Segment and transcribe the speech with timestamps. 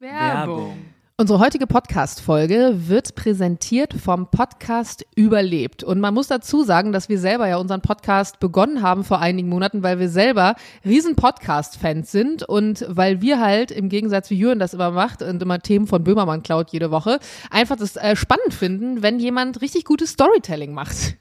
[0.00, 0.78] Werbung.
[1.18, 5.84] Unsere heutige Podcast-Folge wird präsentiert vom Podcast Überlebt.
[5.84, 9.50] Und man muss dazu sagen, dass wir selber ja unseren Podcast begonnen haben vor einigen
[9.50, 10.54] Monaten, weil wir selber
[10.86, 15.42] riesen Podcast-Fans sind und weil wir halt im Gegensatz wie Jürgen das immer macht und
[15.42, 17.18] immer Themen von Böhmermann klaut jede Woche,
[17.50, 20.96] einfach das äh, spannend finden, wenn jemand richtig gutes Storytelling macht.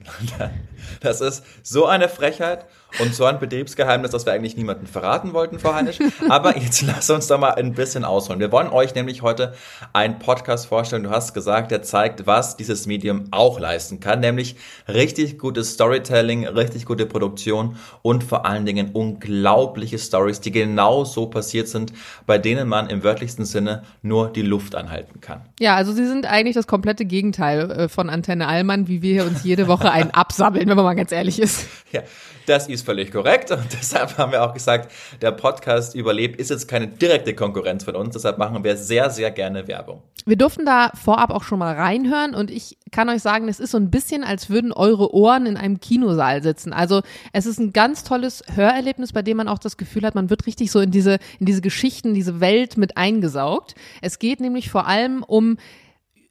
[1.01, 2.65] Das ist so eine Frechheit
[2.99, 5.99] und so ein Betriebsgeheimnis, das wir eigentlich niemandem verraten wollten, Frau Heinisch.
[6.27, 8.39] Aber jetzt lass uns doch mal ein bisschen ausholen.
[8.39, 9.53] Wir wollen euch nämlich heute
[9.93, 11.03] einen Podcast vorstellen.
[11.03, 14.55] Du hast gesagt, der zeigt, was dieses Medium auch leisten kann, nämlich
[14.87, 21.27] richtig gutes Storytelling, richtig gute Produktion und vor allen Dingen unglaubliche Stories, die genau so
[21.27, 21.93] passiert sind,
[22.25, 25.41] bei denen man im wörtlichsten Sinne nur die Luft anhalten kann.
[25.59, 29.43] Ja, also sie sind eigentlich das komplette Gegenteil äh, von Antenne Allmann, wie wir uns
[29.43, 31.67] jede Woche einen absammeln, wenn man mal ganz ehrlich ist.
[31.91, 32.01] Ja,
[32.49, 36.67] das ist völlig korrekt und deshalb haben wir auch gesagt, der Podcast Überlebt ist jetzt
[36.67, 40.01] keine direkte Konkurrenz von uns, deshalb machen wir sehr, sehr gerne Werbung.
[40.25, 43.71] Wir durften da vorab auch schon mal reinhören und ich kann euch sagen, es ist
[43.71, 46.73] so ein bisschen, als würden eure Ohren in einem Kinosaal sitzen.
[46.73, 47.01] Also
[47.33, 50.45] es ist ein ganz tolles Hörerlebnis, bei dem man auch das Gefühl hat, man wird
[50.45, 53.75] richtig so in diese, in diese Geschichten, diese Welt mit eingesaugt.
[54.01, 55.57] Es geht nämlich vor allem um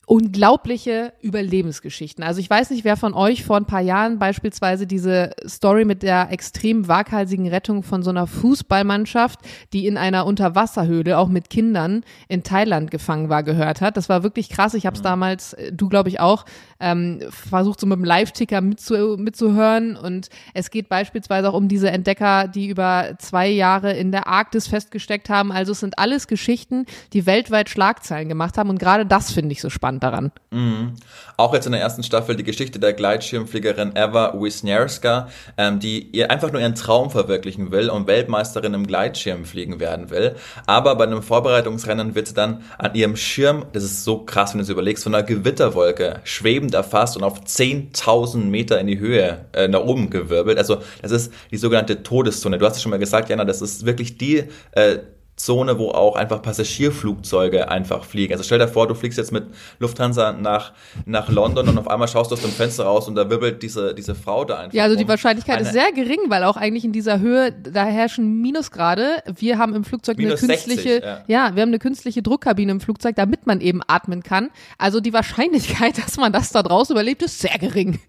[0.09, 2.25] unglaubliche Überlebensgeschichten.
[2.25, 6.03] Also ich weiß nicht, wer von euch vor ein paar Jahren beispielsweise diese Story mit
[6.03, 9.41] der extrem waghalsigen Rettung von so einer Fußballmannschaft,
[9.75, 13.99] die in einer Unterwasserhöhle auch mit Kindern in Thailand gefangen war, gehört hat.
[13.99, 14.73] Das war wirklich krass.
[14.73, 16.47] Ich habe es damals, äh, du glaube ich auch,
[16.81, 19.95] ähm, versucht so mit dem Live-Ticker mitzu mitzuhören.
[19.95, 24.69] Und es geht beispielsweise auch um diese Entdecker, die über zwei Jahre in der Arktis
[24.69, 25.53] festgesteckt haben.
[25.53, 28.71] Also es sind alles Geschichten, die weltweit Schlagzeilen gemacht haben.
[28.71, 30.33] Und gerade das finde ich so spannend daran.
[30.51, 30.95] Mhm.
[31.37, 36.31] Auch jetzt in der ersten Staffel die Geschichte der Gleitschirmfliegerin Eva Wisniewska, ähm, die ihr
[36.31, 40.35] einfach nur ihren Traum verwirklichen will und Weltmeisterin im Gleitschirmfliegen werden will.
[40.67, 44.59] Aber bei einem Vorbereitungsrennen wird sie dann an ihrem Schirm, das ist so krass, wenn
[44.59, 49.47] du es überlegst, von einer Gewitterwolke schwebend erfasst und auf 10.000 Meter in die Höhe
[49.53, 50.59] äh, nach oben gewirbelt.
[50.59, 52.59] Also das ist die sogenannte Todeszone.
[52.59, 54.99] Du hast es schon mal gesagt, Jana, das ist wirklich die äh,
[55.39, 58.33] Zone, wo auch einfach Passagierflugzeuge einfach fliegen.
[58.33, 59.47] Also stell dir vor, du fliegst jetzt mit
[59.79, 60.73] Lufthansa nach,
[61.07, 63.95] nach London und auf einmal schaust du aus dem Fenster raus und da wirbelt diese,
[63.95, 64.75] diese Frau da einfach.
[64.75, 65.09] Ja, also die um.
[65.09, 69.23] Wahrscheinlichkeit Eine- ist sehr gering, weil auch eigentlich in dieser Höhe, da herrschen Minusgrade.
[69.37, 71.25] Wir haben im Flugzeug Minus eine 60, künstliche, ja.
[71.27, 74.51] ja, wir haben eine künstliche Druckkabine im Flugzeug, damit man eben atmen kann.
[74.77, 78.01] Also die Wahrscheinlichkeit, dass man das da draußen überlebt, ist sehr gering.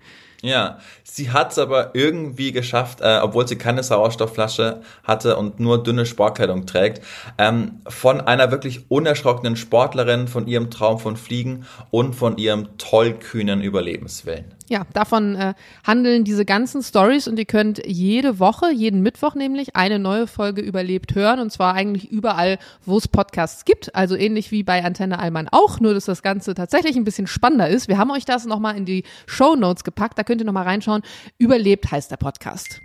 [0.42, 5.84] Ja, sie hat es aber irgendwie geschafft, äh, obwohl sie keine Sauerstoffflasche hatte und nur
[5.84, 7.04] dünne Sportkleidung trägt,
[7.38, 13.62] ähm, von einer wirklich unerschrockenen Sportlerin, von ihrem Traum von Fliegen und von ihrem tollkühnen
[13.62, 14.56] Überlebenswillen.
[14.70, 19.76] Ja, davon äh, handeln diese ganzen Stories und ihr könnt jede Woche, jeden Mittwoch nämlich,
[19.76, 23.96] eine neue Folge überlebt hören und zwar eigentlich überall, wo es Podcasts gibt.
[23.96, 27.68] Also ähnlich wie bei Antenne Allmann auch, nur dass das Ganze tatsächlich ein bisschen spannender
[27.68, 27.88] ist.
[27.88, 31.02] Wir haben euch das nochmal in die Show Notes gepackt, da könnt ihr nochmal reinschauen.
[31.40, 32.80] Überlebt heißt der Podcast.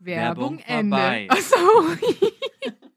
[0.00, 1.28] Werbung vorbei.
[1.30, 1.56] Achso.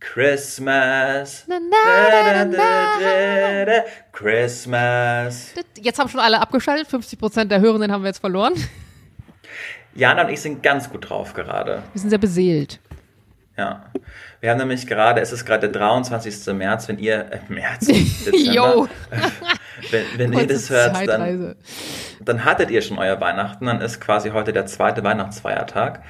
[0.00, 1.44] Christmas.
[1.48, 3.82] Na, na, na, na.
[4.12, 5.54] Christmas.
[5.80, 8.54] Jetzt haben schon alle abgeschaltet, 50 Prozent der Hörenden haben wir jetzt verloren.
[9.94, 11.82] Jana und ich sind ganz gut drauf gerade.
[11.92, 12.78] Wir sind sehr beseelt.
[13.56, 13.86] Ja.
[14.40, 16.54] Wir haben nämlich gerade, es ist gerade der 23.
[16.54, 18.88] März, wenn ihr, äh, März, Dezember, Jo.
[19.90, 21.56] wenn, wenn ihr das hört, dann,
[22.20, 26.02] dann hattet ihr schon euer Weihnachten, dann ist quasi heute der zweite Weihnachtsfeiertag.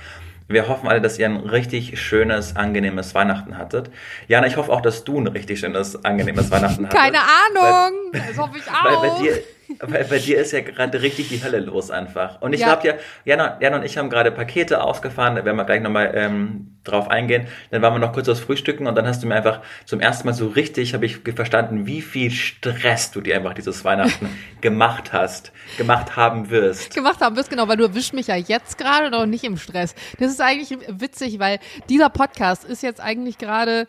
[0.49, 3.91] Wir hoffen alle, dass ihr ein richtig schönes, angenehmes Weihnachten hattet.
[4.29, 7.03] Jana, ich hoffe auch, dass du ein richtig schönes, angenehmes Weihnachten hattest.
[7.03, 7.99] Keine Ahnung.
[8.13, 9.19] Das hoffe ich Weil auch.
[9.19, 9.39] bei dir,
[9.81, 12.41] weil bei dir ist ja gerade richtig die Hölle los einfach.
[12.41, 12.75] Und ich Ja.
[12.75, 16.13] glaube ja, Jana, Jana und ich haben gerade Pakete ausgefahren, da werden wir gleich nochmal
[16.15, 17.47] ähm, drauf eingehen.
[17.71, 20.27] Dann waren wir noch kurz aufs Frühstücken und dann hast du mir einfach zum ersten
[20.27, 24.29] Mal so richtig, habe ich verstanden, wie viel Stress du dir einfach dieses Weihnachten
[24.61, 26.95] gemacht hast, gemacht haben wirst.
[26.95, 29.95] gemacht haben wirst, genau, weil du erwischst mich ja jetzt gerade noch nicht im Stress.
[30.19, 31.59] Das ist eigentlich witzig, weil
[31.89, 33.87] dieser Podcast ist jetzt eigentlich gerade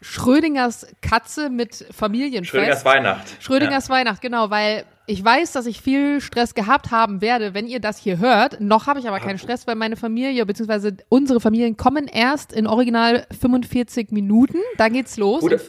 [0.00, 2.50] Schrödingers Katze mit Familienfest.
[2.50, 3.36] Schrödingers Weihnacht.
[3.40, 7.80] Schrödingers Weihnacht, genau, weil ich weiß, dass ich viel Stress gehabt haben werde, wenn ihr
[7.80, 8.60] das hier hört.
[8.60, 10.92] Noch habe ich aber keinen Stress, weil meine Familie bzw.
[11.08, 14.58] unsere Familien kommen erst in original 45 Minuten.
[14.76, 15.40] Da geht's los.
[15.40, 15.60] Gute,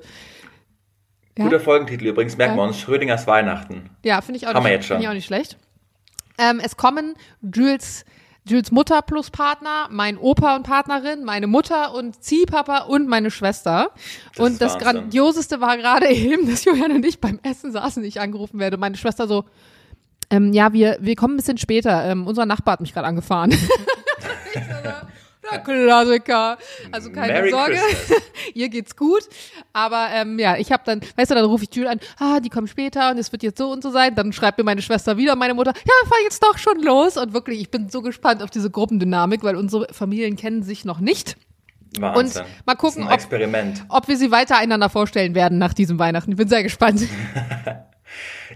[1.37, 1.45] Ja?
[1.45, 2.59] Guter Folgentitel übrigens, merken Ja.
[2.63, 3.89] wir uns, Schrödingers Weihnachten.
[4.03, 4.95] Ja, finde ich auch nicht, jetzt schon.
[4.97, 5.57] Finde ich auch nicht schlecht.
[6.37, 8.03] Ähm, es kommen Jules,
[8.49, 13.91] Jules Mutter plus Partner, mein Opa und Partnerin, meine Mutter und Ziehpapa und meine Schwester.
[14.35, 14.93] Das und das Wahnsinn.
[14.93, 18.77] Grandioseste war gerade eben, dass Julian und ich beim Essen saßen, ich angerufen werde.
[18.77, 19.45] Meine Schwester so,
[20.29, 22.05] ähm, ja, wir, wir kommen ein bisschen später.
[22.05, 23.51] Ähm, unser Nachbar hat mich gerade angefahren.
[25.51, 26.57] Der Klassiker.
[26.91, 27.79] Also keine Merry Sorge,
[28.53, 29.23] ihr geht's gut.
[29.73, 32.49] Aber ähm, ja, ich habe dann, weißt du, dann rufe ich Jules an, ah, die
[32.49, 34.15] kommen später und es wird jetzt so und so sein.
[34.15, 37.17] Dann schreibt mir meine Schwester wieder, meine Mutter, ja, fahr jetzt doch schon los.
[37.17, 40.99] Und wirklich, ich bin so gespannt auf diese Gruppendynamik, weil unsere Familien kennen sich noch
[40.99, 41.37] nicht.
[41.97, 42.43] Wahnsinn.
[42.43, 43.11] Und mal gucken, ob-.
[43.89, 46.31] Ob wir sie weiter einander vorstellen werden nach diesem Weihnachten.
[46.31, 47.01] Ich bin sehr gespannt.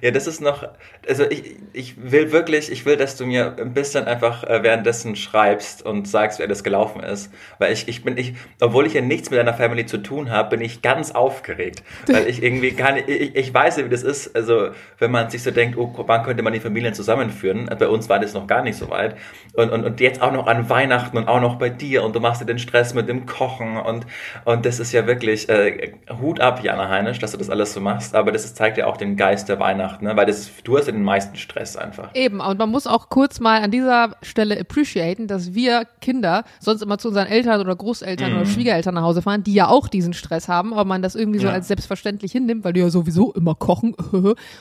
[0.02, 0.68] Ja, das ist noch,
[1.08, 5.16] also ich, ich will wirklich, ich will, dass du mir ein bisschen einfach äh, währenddessen
[5.16, 7.32] schreibst und sagst, wer das gelaufen ist.
[7.60, 10.50] Weil ich, ich bin, ich, obwohl ich ja nichts mit deiner Family zu tun habe,
[10.50, 11.84] bin ich ganz aufgeregt.
[12.08, 14.36] Weil ich irgendwie kann, ich, ich weiß ja, wie das ist.
[14.36, 14.70] Also,
[15.00, 17.70] wenn man sich so denkt, oh, wann könnte man die Familien zusammenführen?
[17.78, 19.16] Bei uns war das noch gar nicht so weit.
[19.54, 22.20] Und, und, und jetzt auch noch an Weihnachten und auch noch bei dir und du
[22.20, 24.08] machst dir den Stress mit dem Kochen und,
[24.46, 27.82] und das ist ja wirklich, äh, Hut ab, Jana Heinisch, dass du das alles so
[27.82, 28.16] machst.
[28.16, 30.16] Aber das zeigt ja auch den Geist der Weihnachten, ne?
[30.16, 32.10] Weil das, du hast ja den meisten Stress einfach.
[32.14, 36.82] Eben, und man muss auch kurz mal an dieser Stelle appreciaten, dass wir Kinder sonst
[36.82, 40.14] immer zu unseren Eltern oder Großeltern oder Schwiegereltern nach Hause fahren, die ja auch diesen
[40.14, 41.54] Stress haben, aber man das irgendwie so Ja.
[41.54, 43.94] als selbstverständlich hinnimmt, weil die ja sowieso immer kochen.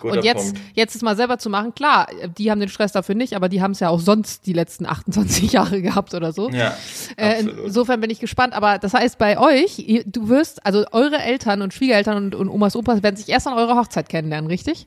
[0.03, 0.61] und jetzt, Punkt.
[0.75, 2.09] jetzt es mal selber zu machen, klar,
[2.39, 4.87] die haben den Stress dafür nicht, aber die haben es ja auch sonst die letzten
[4.93, 6.51] 28 Jahre gehabt oder so.
[6.51, 6.77] Ja,
[7.17, 8.55] Äh, insofern bin ich gespannt.
[8.55, 12.49] Aber das heißt, bei euch, ihr, du wirst, also eure Eltern und Schwiegereltern und, und
[12.49, 14.87] Omas, Opas werden sich erst an eurer Hochzeit kennenlernen, richtig?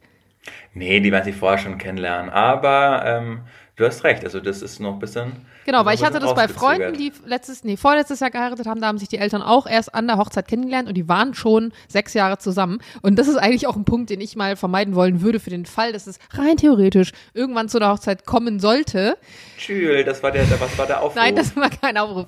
[0.73, 2.29] Nee, die werden sich vorher schon kennenlernen.
[2.29, 3.41] Aber ähm,
[3.75, 5.31] du hast recht, also das ist noch ein bisschen.
[5.65, 8.87] Genau, weil ich hatte das bei Freunden, die letztes, nee, vorletztes Jahr geheiratet haben, da
[8.87, 12.13] haben sich die Eltern auch erst an der Hochzeit kennengelernt und die waren schon sechs
[12.13, 12.79] Jahre zusammen.
[13.01, 15.65] Und das ist eigentlich auch ein Punkt, den ich mal vermeiden wollen würde für den
[15.65, 19.17] Fall, dass es rein theoretisch irgendwann zu der Hochzeit kommen sollte.
[19.57, 21.15] Jules, das war der, was war der Aufruf?
[21.15, 22.27] Nein, das war kein Aufruf.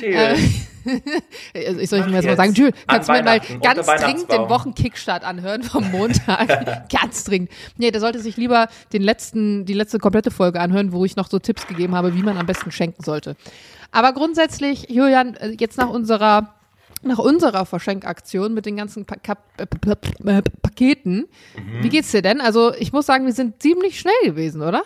[0.00, 0.68] Jules.
[1.54, 3.86] Also ich soll Mach mir jetzt mal sagen, Jules, An kannst du mir mal ganz
[3.86, 4.48] dringend den.
[4.48, 6.88] Wochenkickstart anhören vom Montag?
[6.90, 7.50] ganz dringend.
[7.76, 11.28] Nee, der sollte sich lieber den letzten, die letzte komplette Folge anhören, wo ich noch
[11.30, 13.36] so Tipps gegeben habe, wie man am besten schenken sollte.
[13.92, 16.54] Aber grundsätzlich, Julian, äh, jetzt nach unserer
[17.06, 19.66] nach unserer Verschenkaktion mit den ganzen pa Kap äh,
[20.62, 21.82] Paketen, Mhm.
[21.82, 22.40] wie geht's dir denn?
[22.40, 24.82] Also ich muss sagen, wir sind ziemlich schnell gewesen, oder?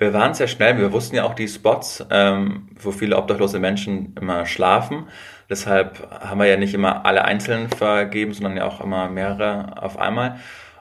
[0.00, 4.14] Wir waren sehr schnell, wir wussten ja auch die Spots, ähm, wo viele obdachlose Menschen
[4.18, 5.08] immer schlafen.
[5.50, 9.98] Deshalb haben wir ja nicht immer alle einzeln vergeben, sondern ja auch immer mehrere auf
[9.98, 10.38] einmal.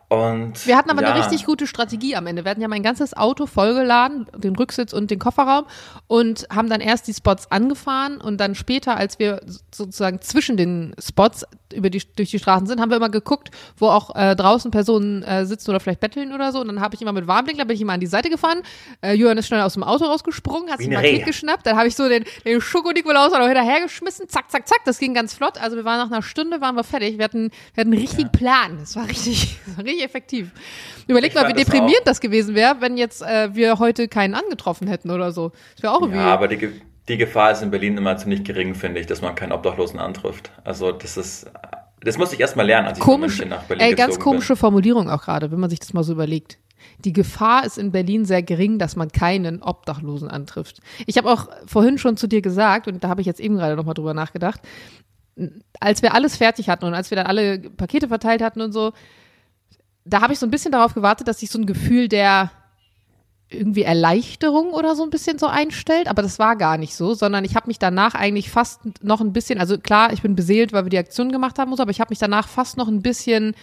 [0.10, 2.44] Und Wir hatten aber ja, eine richtig gute Strategie am Ende.
[2.44, 5.66] Wir hatten ja mein ganzes Auto vollgeladen, den Rücksitz und den Kofferraum
[6.08, 9.42] und haben dann erst die Spots angefahren und dann später, als wir
[9.72, 13.88] sozusagen zwischen den Spots über die, durch die Straßen sind, haben wir immer geguckt, wo
[13.90, 16.60] auch äh, draußen Personen äh, sitzen oder vielleicht betteln oder so.
[16.62, 18.64] Und dann habe ich immer mit Warnblinkler, bin ich immer an die Seite gefahren.
[19.02, 21.68] Äh, Jörn ist schnell aus dem Auto rausgesprungen, hat sich ein Paket geschnappt.
[21.68, 24.28] Dann habe ich so den, den Schoko-Nikolaus noch hinterhergeschmissen.
[24.28, 24.80] Zack, zack, zack.
[24.86, 25.62] Das ging ganz flott.
[25.62, 27.18] Also wir waren nach einer Stunde waren wir fertig.
[27.18, 28.78] Wir hatten, wir hatten einen richtigen Plan.
[28.80, 30.52] Das war richtig, das war richtig effektiv.
[31.08, 32.06] Überleg Ich mal, wie das deprimierend auch.
[32.06, 35.52] das gewesen wäre, wenn jetzt äh, wir heute keinen angetroffen hätten oder so.
[35.76, 36.20] Das wäre auch irgendwie.
[36.20, 39.22] Ja, aber die, Ge- die Gefahr ist in Berlin immer ziemlich gering, finde ich, dass
[39.22, 40.52] man keinen Obdachlosen antrifft.
[40.64, 41.48] Also das ist,
[42.02, 45.10] das musste ich erst mal lernen, als ich Komisch, nach Berlin ey, ganz komische Formulierung
[45.10, 46.58] auch gerade, wenn man sich das mal so überlegt.
[47.04, 50.80] Die Gefahr ist in Berlin sehr gering, dass man keinen Obdachlosen antrifft.
[51.08, 53.76] Ich habe auch vorhin schon zu dir gesagt, und da habe ich jetzt eben gerade
[53.76, 54.62] nochmal drüber nachgedacht,
[55.80, 58.92] als wir alles fertig hatten und als wir dann alle Pakete verteilt hatten und so,
[60.06, 62.52] da habe ich so ein bisschen darauf gewartet, dass sich so ein Gefühl der
[63.50, 67.44] irgendwie Erleichterung oder so ein bisschen so einstellt, aber das war gar nicht so, sondern
[67.46, 70.86] ich habe mich danach eigentlich fast noch ein bisschen, also klar, ich bin beseelt, weil
[70.86, 73.56] wir die Aktion gemacht haben, so, aber ich habe mich danach fast noch ein bisschen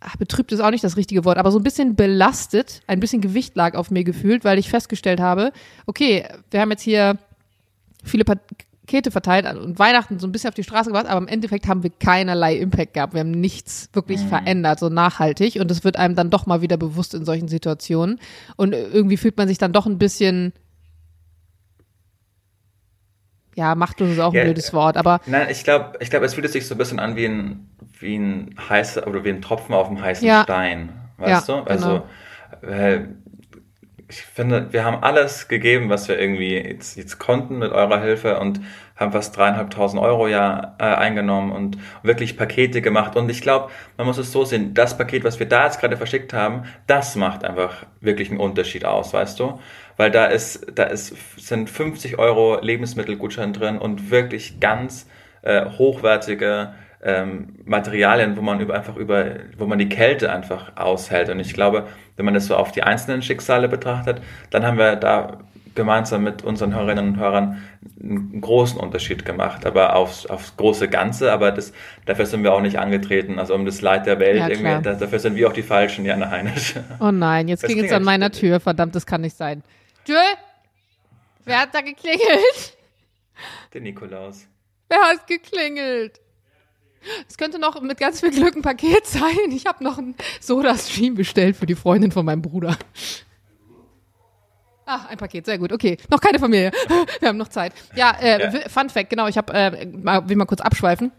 [0.00, 3.20] ach, betrübt ist auch nicht das richtige Wort, aber so ein bisschen belastet, ein bisschen
[3.20, 5.52] Gewicht lag auf mir gefühlt, weil ich festgestellt habe,
[5.86, 7.18] okay, wir haben jetzt hier
[8.02, 8.24] viele
[8.90, 11.82] Pakete verteilt und Weihnachten so ein bisschen auf die Straße gebracht, aber im Endeffekt haben
[11.84, 13.14] wir keinerlei Impact gehabt.
[13.14, 15.56] Wir haben nichts wirklich verändert, so nachhaltig.
[15.60, 18.18] Und das wird einem dann doch mal wieder bewusst in solchen Situationen.
[18.56, 20.52] Und irgendwie fühlt man sich dann doch ein bisschen,
[23.54, 26.34] ja, machtlos ist auch ein Ja, blödes Wort, aber Nein, ich glaube, ich glaub, es
[26.34, 27.70] fühlt sich so ein bisschen an wie ein,
[28.00, 30.42] wie ein heißer oder wie ein Tropfen auf dem heißen Ja.
[30.42, 30.92] Stein.
[31.18, 31.70] Weißt Ja, du?
[31.70, 32.02] Also,
[32.62, 33.02] äh,
[34.10, 38.40] ich finde, wir haben alles gegeben, was wir irgendwie jetzt, jetzt konnten mit eurer Hilfe
[38.40, 38.60] und
[38.96, 43.14] haben fast dreieinhalbtausend Euro ja äh, eingenommen und wirklich Pakete gemacht.
[43.16, 45.96] Und ich glaube, man muss es so sehen, das Paket, was wir da jetzt gerade
[45.96, 49.60] verschickt haben, das macht einfach wirklich einen Unterschied aus, weißt du?
[49.96, 55.08] Weil da ist, da ist, sind 50 Euro Lebensmittelgutschein drin und wirklich ganz
[55.42, 61.28] äh, hochwertige ähm, Materialien, wo man über, einfach über, wo man die Kälte einfach aushält.
[61.30, 64.96] Und ich glaube, wenn man das so auf die einzelnen Schicksale betrachtet, dann haben wir
[64.96, 65.38] da
[65.74, 67.62] gemeinsam mit unseren Hörerinnen und Hörern
[68.00, 71.72] einen großen Unterschied gemacht, aber aufs, aufs große Ganze, aber das,
[72.06, 74.94] dafür sind wir auch nicht angetreten, also um das Leid der Welt, Ja, irgendwie, da,
[74.94, 76.74] dafür sind wir auch die Falschen, Jana Heinisch.
[77.00, 78.58] oh nein, jetzt klingelt es an meiner Tür.
[78.60, 79.62] Verdammt, das kann nicht sein.
[80.06, 80.20] Jules,
[81.44, 82.76] wer hat da geklingelt?
[83.72, 84.46] Der Nikolaus.
[84.88, 86.20] Wer hat geklingelt?
[87.28, 89.50] Es könnte noch mit ganz viel Glück ein Paket sein.
[89.50, 92.76] Ich habe noch einen Soda-Stream bestellt für die Freundin von meinem Bruder.
[94.86, 95.72] Ah, ein Paket, sehr gut.
[95.72, 96.72] Okay, noch keine Familie.
[97.20, 97.72] Wir haben noch Zeit.
[97.94, 98.68] Ja, äh, ja.
[98.68, 99.28] Fun Fact, genau.
[99.28, 101.12] Ich habe, äh, mal, will mal kurz abschweifen.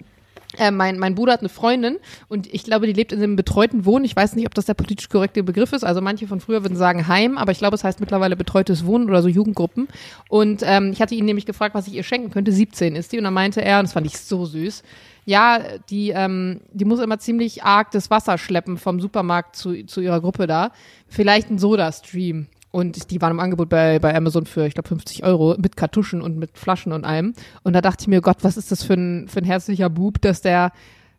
[0.58, 3.86] Äh, mein, mein Bruder hat eine Freundin und ich glaube, die lebt in einem betreuten
[3.86, 4.06] Wohnen.
[4.06, 5.84] Ich weiß nicht, ob das der politisch korrekte Begriff ist.
[5.84, 9.10] Also manche von früher würden sagen Heim, aber ich glaube, es heißt mittlerweile betreutes Wohnen
[9.10, 9.88] oder so Jugendgruppen.
[10.30, 12.52] Und ähm, ich hatte ihn nämlich gefragt, was ich ihr schenken könnte.
[12.52, 13.18] 17 ist die.
[13.18, 14.84] Und dann meinte er, und das fand ich so süß,
[15.26, 20.02] ja, die, ähm, die muss immer ziemlich arg das Wasser schleppen vom Supermarkt zu, zu
[20.02, 20.72] ihrer Gruppe da.
[21.08, 22.48] Vielleicht ein Soda-Stream.
[22.72, 26.22] Und die waren im Angebot bei, bei Amazon für, ich glaube, 50 Euro mit Kartuschen
[26.22, 27.34] und mit Flaschen und allem.
[27.64, 30.22] Und da dachte ich mir, Gott, was ist das für ein, für ein herzlicher Bub,
[30.22, 30.72] dass der,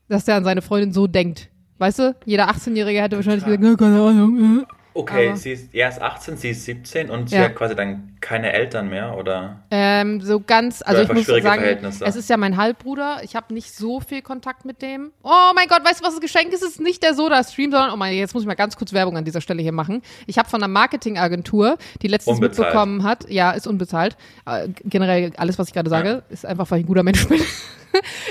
[0.09, 1.51] dass der an seine Freundin so denkt.
[1.79, 4.61] Weißt du, jeder 18-Jährige hätte wahrscheinlich gesagt, keine Ahnung.
[4.61, 4.65] Äh.
[4.95, 7.45] Okay, aber, sie ist, er ist 18, sie ist 17 und sie ja.
[7.45, 9.63] hat quasi dann keine Eltern mehr, oder?
[9.71, 13.21] Ähm, so ganz, also ich muss sagen, es ist ja mein Halbbruder.
[13.23, 15.11] Ich habe nicht so viel Kontakt mit dem.
[15.23, 16.63] Oh mein Gott, weißt du, was das Geschenk ist?
[16.63, 19.17] Es ist nicht der Soda-Stream, sondern, oh mein, jetzt muss ich mal ganz kurz Werbung
[19.17, 20.01] an dieser Stelle hier machen.
[20.27, 22.69] Ich habe von einer Marketingagentur, die letztens unbezahlt.
[22.69, 24.17] mitbekommen hat, ja, ist unbezahlt.
[24.47, 26.23] Äh, generell alles, was ich gerade sage, ja.
[26.31, 27.43] ist einfach, weil ich ein guter Mensch bin.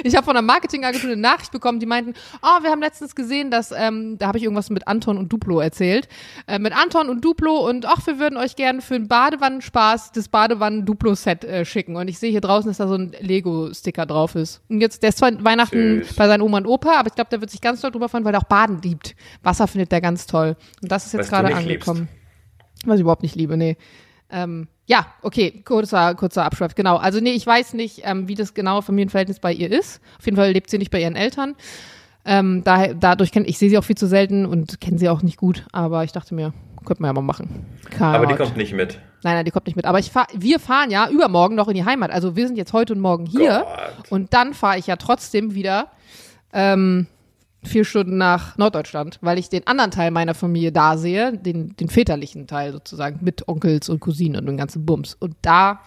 [0.04, 3.52] ich habe von einer Marketingagentur eine Nachricht bekommen, die meinten, oh, wir haben letztens gesehen,
[3.52, 6.08] dass, ähm, da habe ich irgendwas mit Anton und Duplo erzählt,
[6.48, 9.81] äh, mit Anton und Duplo und ach, wir würden euch gerne für einen Badewannenspaß
[10.12, 11.96] das Badewannen-Duplo-Set äh, schicken.
[11.96, 14.62] Und ich sehe hier draußen, dass da so ein Lego-Sticker drauf ist.
[14.70, 16.16] Und jetzt, der ist zwar Weihnachten Süß.
[16.16, 18.26] bei seinen Oma und Opa, aber ich glaube, der wird sich ganz toll drüber freuen,
[18.26, 19.16] weil er auch Baden liebt.
[19.44, 20.56] Wasser findet der ganz toll.
[20.82, 22.10] Und das ist jetzt gerade angekommen.
[22.10, 22.88] Liebst.
[22.88, 23.78] Was ich überhaupt nicht liebe, nee.
[24.30, 26.98] Ähm, ja, okay, kurzer, kurzer Abschweif, genau.
[26.98, 30.02] Also nee, ich weiß nicht, ähm, wie das genaue Familienverhältnis bei ihr ist.
[30.18, 31.56] Auf jeden Fall lebt sie nicht bei ihren Eltern.
[32.24, 35.24] Ähm, da, dadurch kenne ich sehe sie auch viel zu selten und kenne sie auch
[35.24, 36.54] nicht gut, aber ich dachte mir,
[36.86, 37.66] könnte man ja mal machen.
[37.90, 38.16] Kart.
[38.16, 39.00] Aber die kommt nicht mit.
[39.24, 39.86] Nein, nein, die kommt nicht mit.
[39.86, 42.12] Aber ich fahr, wir fahren ja übermorgen noch in die Heimat.
[42.12, 43.66] Also wir sind jetzt heute und morgen hier.
[43.98, 44.12] Gott.
[44.12, 45.92] Und dann fahre ich ja trotzdem wieder
[46.54, 47.08] ähm,
[47.64, 51.90] vier Stunden nach Norddeutschland, weil ich den anderen Teil meiner Familie da sehe, den, den
[51.90, 55.14] väterlichen Teil sozusagen, mit Onkels und Cousinen und dem ganzen Bums.
[55.14, 55.82] Und da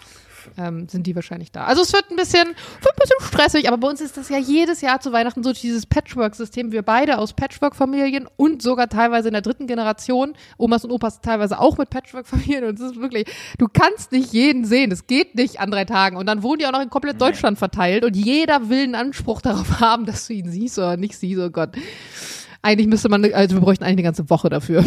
[0.57, 1.65] ähm, sind die wahrscheinlich da.
[1.65, 4.37] Also es wird ein bisschen, wird ein bisschen stressig, aber bei uns ist das ja
[4.37, 6.71] jedes Jahr zu Weihnachten so dieses Patchwork-System.
[6.71, 10.33] Wir beide aus Patchwork-Familien und sogar teilweise in der dritten Generation.
[10.57, 13.25] Omas und Opas teilweise auch mit Patchwork-Familien und es ist wirklich,
[13.57, 14.91] du kannst nicht jeden sehen.
[14.91, 16.17] Es geht nicht an drei Tagen.
[16.17, 19.41] Und dann wohnen die auch noch in komplett Deutschland verteilt und jeder will einen Anspruch
[19.41, 21.39] darauf haben, dass du ihn siehst oder nicht siehst.
[21.39, 21.69] Oh Gott.
[22.61, 24.83] Eigentlich müsste man, also wir bräuchten eigentlich eine ganze Woche dafür.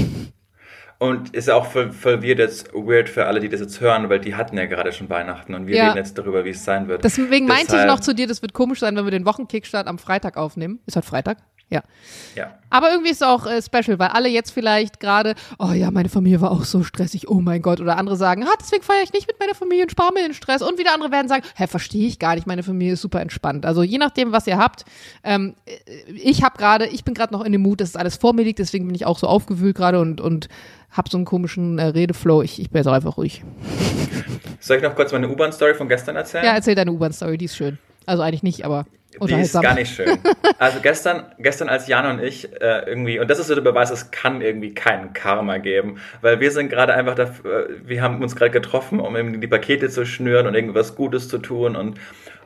[0.99, 4.19] Und ist auch voll, voll weird, jetzt, weird für alle, die das jetzt hören, weil
[4.19, 5.87] die hatten ja gerade schon Weihnachten und wir ja.
[5.87, 7.05] reden jetzt darüber, wie es sein wird.
[7.05, 9.87] Deswegen meinte Deshalb, ich noch zu dir, das wird komisch sein, wenn wir den Wochenkickstart
[9.87, 10.81] am Freitag aufnehmen.
[10.87, 11.39] Ist heute Freitag?
[11.71, 11.83] Ja.
[12.35, 12.55] Ja.
[12.71, 16.09] Aber irgendwie ist es auch äh, special, weil alle jetzt vielleicht gerade, oh ja, meine
[16.09, 17.81] Familie war auch so stressig, oh mein Gott.
[17.81, 20.35] Oder andere sagen, ah, deswegen feiere ich nicht mit meiner Familie und spare mir den
[20.35, 20.63] Stress.
[20.63, 23.67] Und wieder andere werden sagen, hä, verstehe ich gar nicht, meine Familie ist super entspannt.
[23.67, 24.85] Also je nachdem, was ihr habt.
[25.25, 25.55] Ähm,
[26.15, 28.59] ich habe gerade, ich bin gerade noch in dem Mut, dass alles vor mir liegt,
[28.59, 30.49] deswegen bin ich auch so aufgewühlt gerade und, und
[30.91, 32.43] habe so einen komischen äh, Redeflow.
[32.43, 33.45] Ich, ich bin jetzt auch einfach ruhig.
[34.61, 36.45] Soll ich noch kurz meine U-Bahn-Story von gestern erzählen?
[36.45, 37.79] Ja, erzähl deine U-Bahn-Story, die ist schön.
[38.07, 38.87] Also eigentlich nicht, aber
[39.21, 40.19] die ist gar nicht schön.
[40.59, 43.91] Also gestern, gestern als Jan und ich äh, irgendwie, und das ist so der Beweis,
[43.91, 48.23] es kann irgendwie keinen Karma geben, weil wir sind gerade einfach dafür, äh, wir haben
[48.23, 51.99] uns gerade getroffen, um irgendwie die Pakete zu schnüren und irgendwas Gutes zu tun und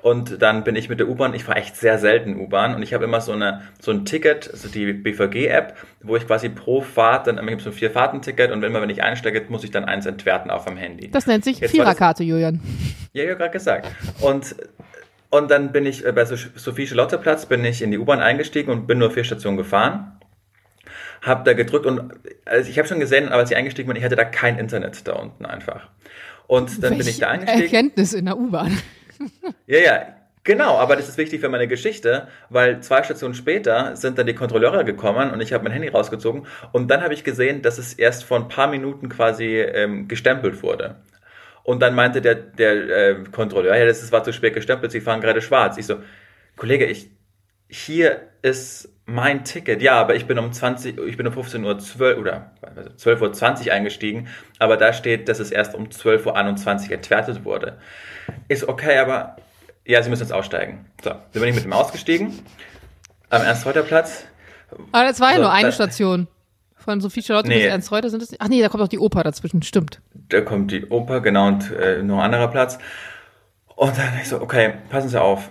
[0.02, 2.92] und dann bin ich mit der U-Bahn, ich fahre echt sehr selten U-Bahn und ich
[2.92, 7.28] habe immer so, eine, so ein Ticket, also die BVG-App, wo ich quasi pro Fahrt,
[7.28, 10.04] dann gibt es so ein Vier-Fahrten-Ticket und immer wenn ich einsteige, muss ich dann eins
[10.04, 11.08] entwerten auf dem Handy.
[11.12, 12.60] Das nennt sich Viererkarte, Julian.
[13.12, 13.86] Ja, ja, gerade gesagt.
[14.20, 14.56] Und
[15.32, 18.98] und dann bin ich äh, bei Sophie-Charlotte-Platz, bin ich in die U-Bahn eingestiegen und bin
[18.98, 20.20] nur vier Stationen gefahren.
[21.22, 22.12] Hab da gedrückt und
[22.44, 25.14] also ich habe schon gesehen, als ich eingestiegen bin, ich hatte da kein Internet da
[25.14, 25.88] unten einfach.
[26.48, 27.62] Und dann Welch bin ich da eingestiegen.
[27.62, 28.76] Erkenntnis in der U-Bahn.
[29.66, 30.06] ja, ja,
[30.44, 34.34] Genau, aber das ist wichtig für meine Geschichte, weil zwei Stationen später sind dann die
[34.34, 37.94] Kontrolleure gekommen und ich habe mein Handy rausgezogen und dann habe ich gesehen, dass es
[37.94, 40.96] erst vor ein paar Minuten quasi ähm, gestempelt wurde.
[41.64, 45.20] Und dann meinte der, der äh, Kontrolleur, ja, das war zu spät gestempelt, Sie fahren
[45.20, 45.78] gerade schwarz.
[45.78, 45.96] Ich so,
[46.56, 47.10] Kollege, ich,
[47.68, 49.82] hier ist mein Ticket.
[49.82, 52.52] Ja, aber ich bin um 20, ich bin um 15 Uhr 12 oder
[52.96, 54.28] 12 Uhr 20 eingestiegen,
[54.58, 57.78] aber da steht, dass es erst um 12 Uhr 21 entwertet wurde.
[58.48, 59.36] Ist okay, aber
[59.84, 60.86] ja, Sie müssen jetzt aussteigen.
[61.02, 62.38] So, dann bin ich mit dem ausgestiegen.
[63.30, 64.26] Am Ernst-Reuter-Platz.
[64.92, 66.28] Aber das war ja so, nur eine Station.
[66.84, 67.58] Von Sophie Charlotte nee.
[67.58, 68.34] bis Ernst Reuter sind es.
[68.38, 70.00] Ach nee, da kommt auch die Oper dazwischen, stimmt.
[70.28, 72.78] Da kommt die Oper, genau, und äh, noch ein anderer Platz.
[73.76, 75.50] Und dann ich so, okay, passen Sie auf.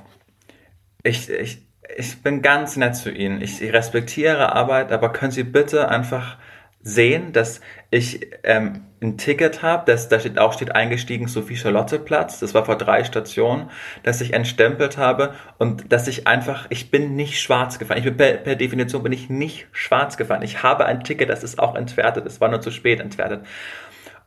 [1.03, 1.65] Ich, ich,
[1.97, 3.41] ich bin ganz nett zu Ihnen.
[3.41, 6.38] Ich, ich respektiere Ihre Arbeit, aber können Sie bitte einfach
[6.81, 11.98] sehen, dass ich ähm, ein Ticket habe, das da steht auch steht eingestiegen Sophie Charlotte
[11.98, 12.39] Platz.
[12.39, 13.72] Das war vor drei Stationen,
[14.03, 17.98] dass ich entstempelt habe und dass ich einfach, ich bin nicht schwarz gefahren.
[17.98, 20.43] Ich bin per, per Definition bin ich nicht schwarz gefahren.
[20.43, 22.27] Ich habe ein Ticket, das ist auch entwertet.
[22.27, 23.46] Es war nur zu spät entwertet.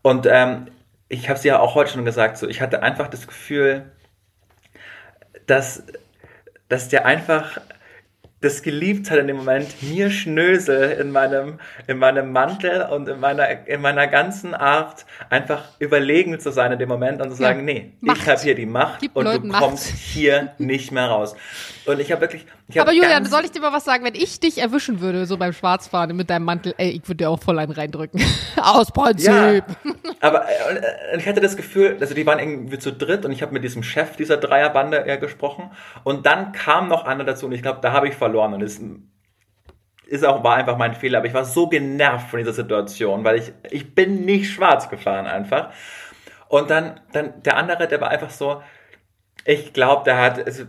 [0.02, 0.66] Und ähm,
[1.08, 3.92] ich habe es ja auch heute schon gesagt, so ich hatte einfach das Gefühl,
[5.46, 5.84] dass
[6.68, 7.60] dass der einfach
[8.44, 13.20] das geliebt hat in dem Moment, mir Schnösel in meinem, in meinem Mantel und in
[13.20, 17.60] meiner, in meiner ganzen Art einfach überlegen zu sein in dem Moment und zu sagen,
[17.60, 18.18] ja, nee, Macht.
[18.18, 19.98] ich habe hier die Macht Gib und Leuten du kommst Macht.
[19.98, 21.34] hier nicht mehr raus.
[21.86, 22.46] Und ich habe wirklich.
[22.68, 24.04] Ich hab Aber Julian, soll ich dir mal was sagen?
[24.04, 27.30] Wenn ich dich erwischen würde, so beim Schwarzfahren mit deinem Mantel, ey, ich würde dir
[27.30, 28.22] auch voll einen reindrücken.
[28.56, 29.26] Aus Prinzip.
[29.28, 29.62] Ja,
[30.20, 33.52] aber äh, ich hatte das Gefühl, also die waren irgendwie zu dritt und ich habe
[33.52, 35.70] mit diesem Chef dieser Dreierbande äh, gesprochen
[36.04, 38.80] und dann kam noch einer dazu und ich glaube, da habe ich verloren und es
[40.06, 43.38] ist auch, war einfach mein Fehler, aber ich war so genervt von dieser Situation, weil
[43.38, 45.70] ich, ich bin nicht schwarz gefahren einfach.
[46.48, 48.62] Und dann, dann der andere, der war einfach so,
[49.44, 50.64] ich glaube, der hat, also,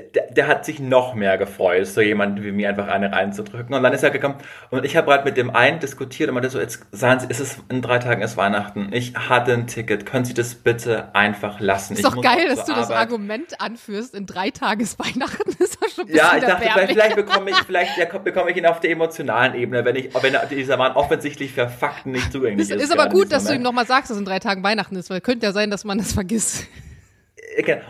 [0.00, 3.74] der, der, hat sich noch mehr gefreut, so jemand wie mir einfach eine reinzudrücken.
[3.74, 4.36] Und dann ist er gekommen
[4.70, 7.40] und ich habe halt mit dem einen diskutiert und meinte so, jetzt sagen Sie, ist
[7.40, 8.88] es in drei Tagen ist Weihnachten.
[8.92, 10.06] Ich hatte ein Ticket.
[10.06, 11.94] Können Sie das bitte einfach lassen?
[11.94, 12.90] Ist ich doch geil, dass du Arbeit.
[12.90, 15.50] das Argument anführst, in drei Tagen ist Weihnachten.
[15.58, 18.66] ist doch schon ja, ich dachte, vielleicht, vielleicht, bekomme ich, vielleicht ja, bekomme ich ihn
[18.66, 22.76] auf der emotionalen Ebene, wenn ich, wenn dieser Mann offensichtlich für Fakten nicht zugänglich ist.
[22.76, 23.48] Es ist aber gut, dass Moment.
[23.48, 25.84] du ihm nochmal sagst, dass in drei Tagen Weihnachten ist, weil könnte ja sein, dass
[25.84, 26.66] man das vergisst.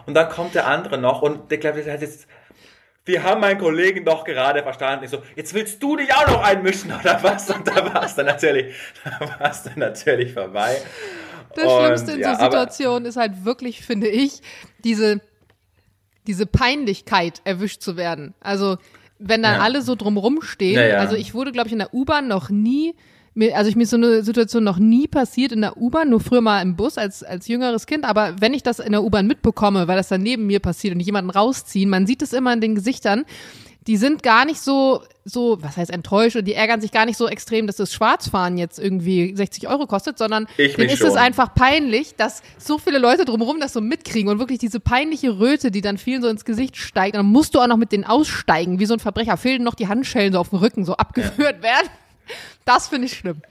[0.07, 2.27] Und dann kommt der andere noch und der glaube, der hat jetzt,
[3.05, 5.05] wir haben meinen Kollegen doch gerade verstanden.
[5.05, 7.51] Ich so, jetzt willst du dich auch noch einmischen oder was?
[7.51, 10.77] Und da war es dann natürlich, da war es dann natürlich vorbei.
[11.55, 14.41] Das und, Schlimmste in ja, so Situationen ist halt wirklich, finde ich,
[14.85, 15.21] diese,
[16.27, 18.35] diese Peinlichkeit erwischt zu werden.
[18.41, 18.77] Also,
[19.19, 19.63] wenn dann ja.
[19.63, 20.81] alle so drumrum stehen.
[20.81, 22.95] Ja, also ich wurde, glaube ich, in der U-Bahn noch nie
[23.35, 26.41] mir, also ich mir so eine Situation noch nie passiert in der U-Bahn, nur früher
[26.41, 29.89] mal im Bus als, als jüngeres Kind, aber wenn ich das in der U-Bahn mitbekomme,
[29.89, 32.61] weil das dann neben mir passiert und ich jemanden rausziehen, man sieht es immer in
[32.61, 33.25] den Gesichtern,
[33.89, 37.17] die sind gar nicht so, so, was heißt enttäuscht und die ärgern sich gar nicht
[37.17, 41.09] so extrem, dass das Schwarzfahren jetzt irgendwie 60 Euro kostet, sondern denen ist schon.
[41.09, 45.41] es einfach peinlich, dass so viele Leute drumherum das so mitkriegen und wirklich diese peinliche
[45.41, 47.17] Röte, die dann vielen so ins Gesicht steigt.
[47.17, 49.89] Dann musst du auch noch mit denen aussteigen, wie so ein Verbrecher, fehlen noch die
[49.89, 51.63] Handschellen so auf dem Rücken so abgeführt ja.
[51.63, 51.89] werden.
[52.65, 53.43] Das finde ich schlimm.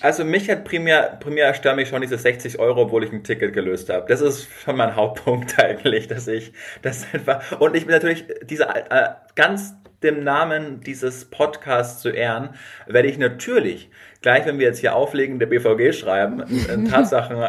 [0.00, 3.54] Also mich hat primär, primär stört mich schon diese 60 Euro, obwohl ich ein Ticket
[3.54, 4.04] gelöst habe.
[4.06, 8.64] Das ist schon mein Hauptpunkt eigentlich, dass ich das einfach und ich bin natürlich diese
[8.64, 12.50] äh, ganz dem Namen dieses Podcasts zu ehren,
[12.86, 17.42] werde ich natürlich gleich, wenn wir jetzt hier auflegen, der BVG schreiben, einen Tatsachen,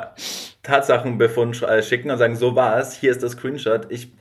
[0.63, 3.91] Tatsachenbefund äh, schicken und sagen, so war es, hier ist das Screenshot.
[3.91, 4.13] Ich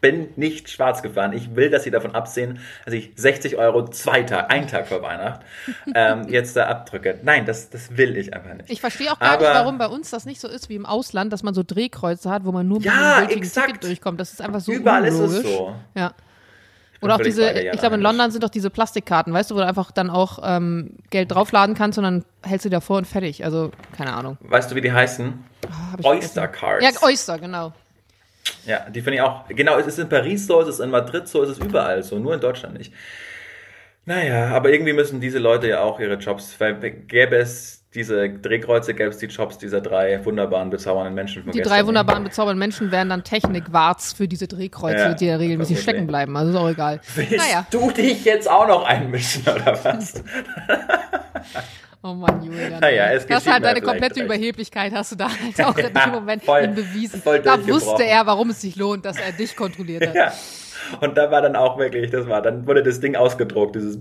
[0.00, 1.32] bin nicht schwarz gefahren.
[1.32, 5.02] Ich will, dass sie davon absehen, dass ich 60 Euro zwei Tage, einen Tag vor
[5.02, 5.44] Weihnachten
[5.94, 7.18] ähm, jetzt da abdrücke.
[7.22, 8.70] Nein, das, das will ich einfach nicht.
[8.70, 10.86] Ich verstehe auch gar Aber, nicht, warum bei uns das nicht so ist wie im
[10.86, 14.20] Ausland, dass man so Drehkreuze hat, wo man nur mit ja, einem Ticket durchkommt.
[14.20, 15.38] Das ist einfach so Überall unlogisch.
[15.38, 15.74] ist es so.
[15.94, 16.12] Ja.
[17.02, 19.66] Oder auch diese, ich glaube in London sind doch diese Plastikkarten, weißt du, wo du
[19.66, 23.44] einfach dann auch ähm, Geld draufladen kannst und dann hältst du davor und fertig.
[23.44, 24.38] Also, keine Ahnung.
[24.40, 25.44] Weißt du, wie die heißen?
[26.02, 26.84] Oh, Oyster Cards.
[26.84, 27.72] Ja, Oyster, genau.
[28.66, 29.46] Ja, die finde ich auch.
[29.48, 32.18] Genau, es ist in Paris so, es ist in Madrid so, es ist überall so,
[32.18, 32.92] nur in Deutschland nicht.
[34.04, 38.94] Naja, aber irgendwie müssen diese Leute ja auch ihre Jobs, weil gäbe es diese Drehkreuze,
[38.94, 41.50] gäbe es die Jobs dieser drei wunderbaren, bezaubernden Menschen.
[41.50, 45.80] Die drei wunderbaren, bezaubernden Menschen wären dann Technikwarts für diese Drehkreuze, ja, die ja regelmäßig
[45.80, 46.36] stecken bleiben.
[46.36, 47.00] Also ist auch egal.
[47.14, 47.66] Willst naja.
[47.70, 50.22] du dich jetzt auch noch einmischen, oder was?
[52.02, 52.80] Oh Mann, Julian.
[52.80, 54.24] Naja, es das ist halt deine komplette recht.
[54.26, 57.20] Überheblichkeit, hast du da halt auch in dem Moment voll, bewiesen.
[57.20, 60.14] Voll da wusste er, warum es sich lohnt, dass er dich kontrolliert hat.
[60.26, 60.32] Ja.
[61.00, 63.98] Und da war dann auch wirklich, das war, dann wurde das Ding ausgedruckt, dieses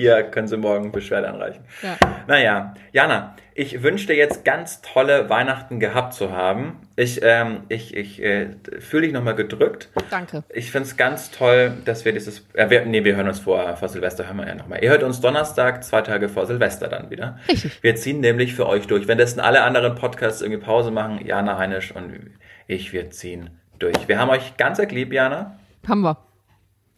[0.00, 1.62] hier können Sie morgen Beschwerde anreichen.
[1.82, 1.96] Ja.
[2.26, 6.78] Naja, Jana, ich wünsche dir jetzt ganz tolle Weihnachten gehabt zu haben.
[6.96, 9.90] Ich, ähm, ich, ich äh, fühle dich nochmal gedrückt.
[10.10, 10.44] Danke.
[10.48, 12.46] Ich finde es ganz toll, dass wir dieses.
[12.54, 14.82] Äh, wir, nee, wir hören uns vor, vor Silvester, hören wir ja nochmal.
[14.82, 17.38] Ihr hört uns Donnerstag, zwei Tage vor Silvester dann wieder.
[17.48, 17.82] Richtig.
[17.82, 19.08] Wir ziehen nämlich für euch durch.
[19.08, 22.30] Wenn das in alle anderen Podcasts irgendwie Pause machen, Jana Heinisch und
[22.66, 24.08] ich, wir ziehen durch.
[24.08, 25.58] Wir haben euch ganz lieb, Jana.
[25.86, 26.29] Haben wir.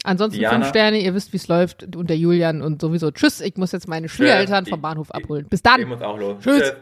[0.04, 0.56] Ansonsten Diana.
[0.56, 1.94] fünf Sterne, ihr wisst, wie es läuft.
[1.96, 3.10] Und der Julian und sowieso.
[3.10, 5.46] Tschüss, ich muss jetzt meine Schwiegereltern vom Bahnhof abholen.
[5.48, 5.80] Bis dann.
[5.80, 6.36] Ich muss auch los.
[6.42, 6.62] Tschüss.
[6.62, 6.72] Tschüss.